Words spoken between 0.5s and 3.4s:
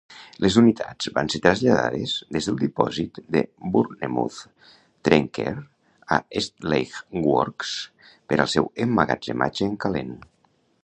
unitats van ser traslladades des del dipòsit